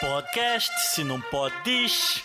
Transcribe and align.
Podcast, 0.00 0.70
se 0.94 1.04
não 1.04 1.20
pode, 1.20 1.54
diz. 1.62 2.22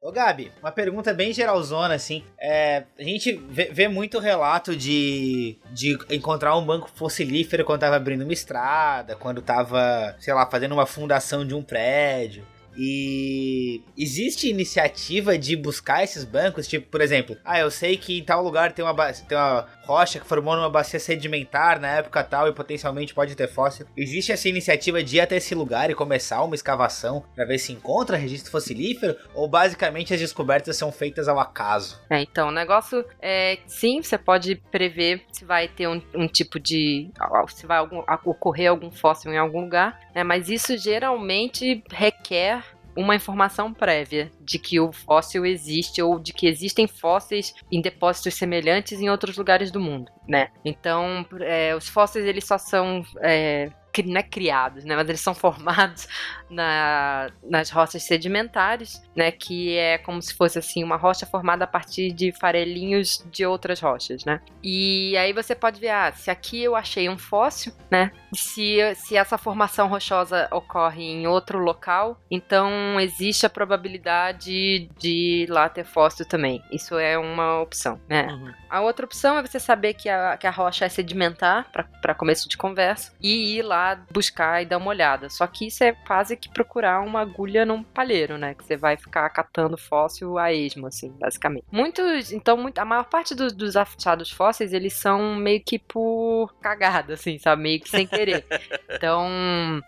Ô 0.00 0.12
Gabi, 0.12 0.52
uma 0.60 0.70
pergunta 0.70 1.12
bem 1.12 1.32
geralzona, 1.32 1.94
assim. 1.94 2.24
É, 2.38 2.84
a 2.98 3.02
gente 3.02 3.32
vê, 3.50 3.64
vê, 3.72 3.88
muito 3.88 4.18
relato 4.18 4.76
de, 4.76 5.58
de 5.72 5.98
encontrar 6.10 6.56
um 6.56 6.64
banco 6.64 6.88
fossilífero 6.94 7.64
quando 7.64 7.80
tava 7.80 7.96
abrindo 7.96 8.22
uma 8.22 8.32
estrada, 8.32 9.16
quando 9.16 9.42
tava, 9.42 10.14
sei 10.20 10.32
lá, 10.32 10.48
fazendo 10.48 10.72
uma 10.72 10.86
fundação 10.86 11.44
de 11.44 11.54
um 11.54 11.62
prédio. 11.62 12.46
E 12.76 13.82
existe 13.96 14.48
iniciativa 14.48 15.38
de 15.38 15.56
buscar 15.56 16.04
esses 16.04 16.24
bancos? 16.24 16.68
Tipo, 16.68 16.86
por 16.88 17.00
exemplo, 17.00 17.36
ah, 17.44 17.58
eu 17.58 17.70
sei 17.70 17.96
que 17.96 18.18
em 18.18 18.24
tal 18.24 18.42
lugar 18.42 18.72
tem 18.72 18.84
uma, 18.84 18.94
tem 19.12 19.36
uma 19.36 19.66
rocha 19.84 20.18
que 20.18 20.26
formou 20.26 20.56
numa 20.56 20.68
bacia 20.68 21.00
sedimentar 21.00 21.80
na 21.80 21.88
época 21.88 22.22
tal 22.24 22.48
e 22.48 22.52
potencialmente 22.52 23.14
pode 23.14 23.34
ter 23.34 23.48
fóssil. 23.48 23.86
Existe 23.96 24.32
essa 24.32 24.48
iniciativa 24.48 25.02
de 25.02 25.16
ir 25.16 25.20
até 25.20 25.36
esse 25.36 25.54
lugar 25.54 25.90
e 25.90 25.94
começar 25.94 26.42
uma 26.42 26.54
escavação 26.54 27.24
para 27.34 27.44
ver 27.44 27.58
se 27.58 27.72
encontra 27.72 28.16
registro 28.16 28.50
fossilífero? 28.50 29.16
Ou 29.34 29.48
basicamente 29.48 30.12
as 30.12 30.20
descobertas 30.20 30.76
são 30.76 30.92
feitas 30.92 31.28
ao 31.28 31.38
acaso? 31.38 32.00
É, 32.10 32.20
então, 32.20 32.48
o 32.48 32.52
negócio 32.52 33.04
é 33.20 33.58
sim, 33.66 34.02
você 34.02 34.18
pode 34.18 34.56
prever 34.70 35.22
se 35.32 35.44
vai 35.44 35.68
ter 35.68 35.88
um, 35.88 36.02
um 36.14 36.26
tipo 36.26 36.58
de. 36.58 37.10
se 37.48 37.66
vai 37.66 37.78
algum, 37.78 38.02
ocorrer 38.24 38.70
algum 38.70 38.90
fóssil 38.90 39.32
em 39.32 39.38
algum 39.38 39.60
lugar, 39.60 39.98
né? 40.14 40.22
Mas 40.24 40.48
isso 40.48 40.76
geralmente 40.76 41.82
requer 41.90 42.64
uma 42.96 43.14
informação 43.14 43.72
prévia 43.72 44.30
de 44.40 44.58
que 44.58 44.80
o 44.80 44.92
fóssil 44.92 45.44
existe 45.44 46.00
ou 46.00 46.18
de 46.18 46.32
que 46.32 46.46
existem 46.46 46.86
fósseis 46.86 47.54
em 47.70 47.80
depósitos 47.80 48.34
semelhantes 48.34 49.00
em 49.00 49.10
outros 49.10 49.36
lugares 49.36 49.70
do 49.70 49.80
mundo, 49.80 50.10
né? 50.26 50.48
Então, 50.64 51.26
é, 51.40 51.74
os 51.74 51.88
fósseis 51.88 52.24
eles 52.24 52.44
só 52.44 52.58
são 52.58 53.04
é, 53.20 53.68
não 54.02 54.20
é 54.20 54.22
criados, 54.22 54.84
né, 54.84 54.96
mas 54.96 55.08
eles 55.08 55.20
são 55.20 55.34
formados 55.34 56.08
na, 56.48 57.30
nas 57.42 57.70
rochas 57.70 58.02
sedimentares, 58.02 59.02
né, 59.14 59.30
que 59.30 59.76
é 59.76 59.98
como 59.98 60.20
se 60.22 60.34
fosse 60.34 60.58
assim 60.58 60.82
uma 60.82 60.96
rocha 60.96 61.26
formada 61.26 61.64
a 61.64 61.66
partir 61.66 62.12
de 62.12 62.32
farelinhos 62.32 63.24
de 63.30 63.44
outras 63.44 63.80
rochas, 63.80 64.24
né? 64.24 64.40
E 64.62 65.16
aí 65.16 65.32
você 65.32 65.54
pode 65.54 65.80
ver, 65.80 65.90
ah, 65.90 66.12
se 66.12 66.30
aqui 66.30 66.62
eu 66.62 66.74
achei 66.74 67.08
um 67.08 67.18
fóssil, 67.18 67.72
né? 67.90 68.10
Se, 68.34 68.78
se 68.96 69.16
essa 69.16 69.38
formação 69.38 69.88
rochosa 69.88 70.48
ocorre 70.50 71.02
em 71.02 71.26
outro 71.26 71.58
local, 71.58 72.20
então 72.30 72.98
existe 73.00 73.46
a 73.46 73.50
probabilidade 73.50 74.88
de 74.98 75.46
lá 75.48 75.68
ter 75.68 75.84
fóssil 75.84 76.26
também. 76.26 76.62
Isso 76.70 76.98
é 76.98 77.16
uma 77.18 77.60
opção, 77.60 78.00
né? 78.08 78.26
Uhum. 78.26 78.52
A 78.68 78.80
outra 78.80 79.06
opção 79.06 79.38
é 79.38 79.42
você 79.42 79.58
saber 79.58 79.94
que 79.94 80.08
a, 80.08 80.36
que 80.36 80.46
a 80.46 80.50
rocha 80.50 80.84
é 80.84 80.88
sedimentar, 80.88 81.66
para 81.70 82.14
começo 82.14 82.48
de 82.48 82.56
conversa, 82.56 83.12
e 83.22 83.58
ir 83.58 83.62
lá 83.62 83.85
buscar 84.10 84.62
e 84.62 84.66
dar 84.66 84.78
uma 84.78 84.88
olhada. 84.88 85.28
Só 85.28 85.46
que 85.46 85.66
isso 85.66 85.84
é 85.84 85.92
quase 85.92 86.36
que 86.36 86.48
procurar 86.48 87.00
uma 87.00 87.20
agulha 87.20 87.64
num 87.64 87.82
palheiro, 87.82 88.36
né? 88.36 88.54
Que 88.54 88.64
você 88.64 88.76
vai 88.76 88.96
ficar 88.96 89.28
catando 89.30 89.76
fóssil 89.76 90.38
a 90.38 90.52
esmo, 90.52 90.86
assim, 90.86 91.10
basicamente. 91.18 91.64
Muitos, 91.70 92.32
então, 92.32 92.56
muito, 92.56 92.78
a 92.78 92.84
maior 92.84 93.04
parte 93.04 93.34
do, 93.34 93.48
dos 93.48 93.76
achados 93.76 94.30
fósseis, 94.30 94.72
eles 94.72 94.94
são 94.94 95.34
meio 95.36 95.60
que 95.60 95.78
por 95.78 96.54
cagada, 96.60 97.14
assim, 97.14 97.38
sabe? 97.38 97.62
Meio 97.62 97.80
que 97.80 97.88
sem 97.88 98.06
querer. 98.06 98.44
então, 98.90 99.28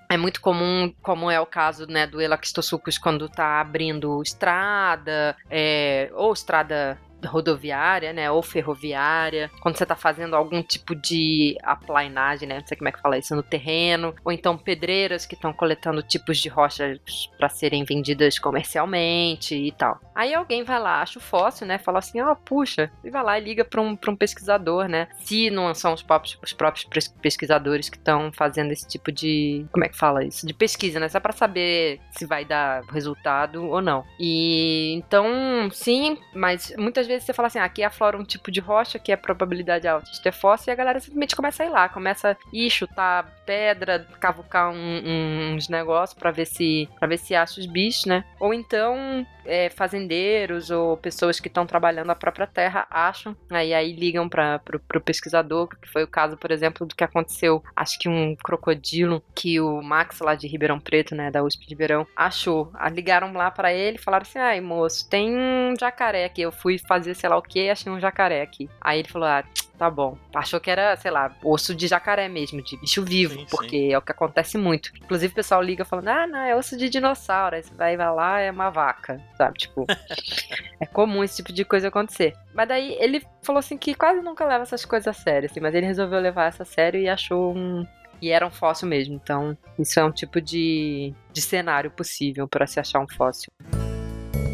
é 0.09 0.17
muito 0.17 0.41
comum, 0.41 0.93
como 1.03 1.31
é 1.31 1.41
o 1.41 1.47
caso, 1.47 1.87
né, 1.87 2.07
do 2.07 2.21
Elaxistosuchus 2.21 2.99
quando 2.99 3.29
tá 3.29 3.61
abrindo 3.61 4.23
estrada, 4.23 5.37
é, 5.51 6.11
ou 6.15 6.33
estrada 6.33 6.99
rodoviária, 7.25 8.13
né, 8.13 8.31
ou 8.31 8.43
ferroviária, 8.43 9.51
quando 9.61 9.77
você 9.77 9.83
está 9.83 9.97
fazendo 9.97 10.37
algum 10.37 10.63
tipo 10.63 10.95
de 10.95 11.57
aplainagem, 11.63 12.49
né, 12.49 12.59
não 12.61 12.67
sei 12.67 12.77
como 12.77 12.89
é 12.89 12.93
que 12.93 13.01
fala 13.01 13.19
isso, 13.19 13.35
no 13.35 13.43
terreno, 13.43 14.15
ou 14.25 14.33
então 14.33 14.57
pedreiras 14.57 15.27
que 15.27 15.35
estão 15.35 15.53
coletando 15.53 16.03
tipos 16.03 16.39
de 16.39 16.49
rochas 16.49 16.99
para 17.37 17.49
serem 17.49 17.85
vendidas 17.85 18.39
comercialmente 18.39 19.55
e 19.55 19.73
tal. 19.73 20.01
Aí 20.19 20.35
alguém 20.35 20.65
vai 20.65 20.81
lá, 20.81 21.01
acha 21.01 21.21
o 21.21 21.23
fóssil, 21.23 21.65
né, 21.65 21.79
fala 21.79 22.01
assim, 22.01 22.21
ó, 22.21 22.33
oh, 22.33 22.35
puxa, 22.35 22.91
e 23.05 23.09
vai 23.09 23.23
lá 23.23 23.39
e 23.39 23.45
liga 23.45 23.65
para 23.65 23.81
um, 23.81 23.97
um 24.09 24.17
pesquisador, 24.17 24.89
né, 24.89 25.07
se 25.21 25.49
não 25.49 25.73
são 25.77 25.95
os 25.95 26.03
próprios, 26.03 26.37
os 26.43 26.53
próprios 26.53 26.85
pesquisadores 27.23 27.89
que 27.89 27.97
estão 27.97 28.33
fazendo 28.33 28.73
esse 28.73 28.89
tipo 28.89 29.13
de, 29.13 29.65
como 29.71 29.85
é 29.85 29.89
que 29.89 29.97
fala 29.97 30.25
isso, 30.25 30.45
de 30.45 30.53
pesquisa, 30.53 30.99
né, 30.99 31.09
só 31.09 31.21
para 31.21 31.33
saber 31.33 32.01
se 32.11 32.27
vai 32.27 32.45
dar 32.45 32.83
resultado 32.91 33.65
ou 33.65 33.81
não. 33.81 34.05
E 34.19 34.93
então, 34.95 35.71
sim, 35.71 36.19
mas 36.35 36.75
muitas 36.77 37.07
vezes 37.07 37.23
você 37.23 37.33
fala 37.33 37.47
assim, 37.47 37.61
ah, 37.61 37.65
aqui 37.65 37.85
aflora 37.85 38.19
um 38.19 38.25
tipo 38.25 38.51
de 38.51 38.59
rocha 38.59 38.99
que 38.99 39.13
é 39.13 39.17
probabilidade 39.17 39.87
alta 39.87 40.11
de 40.11 40.21
ter 40.21 40.33
fóssil, 40.33 40.73
e 40.73 40.73
a 40.73 40.77
galera 40.77 40.99
simplesmente 40.99 41.37
começa 41.37 41.63
a 41.63 41.67
ir 41.67 41.71
lá, 41.71 41.89
começa 41.89 42.33
a 42.33 42.37
ir 42.53 42.69
chutar 42.71 43.39
pedra, 43.47 44.05
cavucar 44.19 44.71
um, 44.71 45.55
uns 45.55 45.69
negócios 45.69 46.19
para 46.19 46.33
ver 46.33 46.45
se 46.45 46.89
para 46.99 47.07
ver 47.09 47.19
se 47.19 47.37
acha 47.37 47.61
os 47.61 47.67
bichos, 47.67 48.05
né? 48.05 48.25
Ou 48.41 48.53
então 48.53 49.25
é, 49.49 49.71
fazendeiros 50.09 50.71
ou 50.71 50.97
pessoas 50.97 51.39
que 51.39 51.49
estão 51.49 51.67
trabalhando 51.67 52.11
a 52.11 52.15
própria 52.15 52.47
terra 52.47 52.87
acham, 52.91 53.37
aí 53.51 53.75
aí 53.75 53.93
ligam 53.93 54.29
para 54.29 54.59
pro 54.59 55.01
pesquisador, 55.01 55.69
que 55.69 55.89
foi 55.89 56.03
o 56.03 56.09
caso, 56.09 56.37
por 56.37 56.51
exemplo, 56.51 56.87
do 56.87 56.95
que 56.95 57.05
aconteceu, 57.05 57.63
acho 57.77 57.99
que 57.99 58.09
um 58.09 58.35
crocodilo 58.37 59.23
que 59.35 59.61
o 59.61 59.83
Max 59.83 60.21
lá 60.21 60.35
de 60.35 60.47
Ribeirão 60.47 60.81
Preto, 60.81 61.15
né, 61.15 61.31
da 61.31 61.43
USP 61.43 61.67
de 61.67 61.75
Verão, 61.75 62.07
achou. 62.17 62.73
Ligaram 62.93 63.33
lá 63.33 63.51
para 63.51 63.73
ele 63.73 63.99
falaram 63.99 64.23
assim: 64.23 64.39
"Ai, 64.39 64.61
moço, 64.61 65.09
tem 65.09 65.37
um 65.37 65.75
jacaré 65.79 66.25
aqui. 66.25 66.41
Eu 66.43 66.51
fui 66.51 66.79
fazer 66.79 67.15
sei 67.15 67.29
lá 67.29 67.37
o 67.37 67.43
que 67.43 67.69
achei 67.69 67.93
um 67.93 68.01
jacaré 68.01 68.43
aqui". 68.43 68.69
Aí 68.81 69.01
ele 69.01 69.09
falou: 69.09 69.29
"Ah, 69.29 69.45
Tá 69.79 69.89
bom. 69.89 70.19
Achou 70.35 70.59
que 70.59 70.69
era, 70.69 70.97
sei 70.97 71.13
lá, 71.13 71.33
osso 71.43 71.73
de 71.73 71.87
jacaré 71.87 72.29
mesmo, 72.29 72.61
de 72.61 72.77
bicho 72.77 73.05
vivo, 73.05 73.35
sim, 73.39 73.47
porque 73.49 73.79
sim. 73.79 73.93
é 73.93 73.97
o 73.97 74.03
que 74.03 74.11
acontece 74.11 74.59
muito. 74.59 74.91
Inclusive 74.97 75.31
o 75.31 75.37
pessoal 75.37 75.63
liga 75.63 75.85
falando, 75.85 76.09
ah, 76.09 76.27
não, 76.27 76.41
é 76.41 76.57
osso 76.57 76.77
de 76.77 76.89
dinossauro. 76.89 77.55
Aí 77.55 77.63
você 77.63 77.73
vai, 77.75 77.97
vai 77.97 78.13
lá, 78.13 78.41
é 78.41 78.51
uma 78.51 78.71
vaca, 78.71 79.23
sabe? 79.37 79.57
Tipo, 79.59 79.87
é 80.81 80.87
comum 80.87 81.23
esse 81.23 81.37
tipo 81.37 81.53
de 81.53 81.65
coisa 81.65 81.89
acontecer. 81.89 82.35
Mas 82.53 82.67
daí 82.67 82.97
ele 82.99 83.25
falou 83.41 83.61
assim 83.61 83.79
que 83.79 83.95
quase 83.95 84.21
nunca 84.21 84.45
leva 84.45 84.65
essas 84.65 84.85
coisas 84.85 85.07
a 85.07 85.13
sério, 85.13 85.49
assim, 85.49 85.61
mas 85.61 85.73
ele 85.73 85.87
resolveu 85.87 86.19
levar 86.19 86.47
essa 86.47 86.65
a 86.65 86.67
sério 86.67 87.01
e 87.01 87.09
achou 87.09 87.57
um. 87.57 87.87
E 88.21 88.31
era 88.31 88.45
um 88.45 88.51
fóssil 88.51 88.89
mesmo, 88.89 89.15
então 89.15 89.57
isso 89.79 90.01
é 90.01 90.05
um 90.05 90.11
tipo 90.11 90.41
de, 90.41 91.15
de 91.33 91.41
cenário 91.41 91.89
possível 91.89 92.49
para 92.49 92.67
se 92.67 92.81
achar 92.81 92.99
um 92.99 93.07
fóssil. 93.07 93.53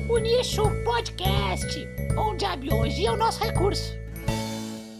O 0.06 0.18
Nicho 0.18 0.64
Podcast, 0.84 1.88
onde 2.14 2.44
a 2.44 2.54
biologia 2.56 3.08
é 3.08 3.12
o 3.12 3.16
nosso 3.16 3.42
recurso. 3.42 4.03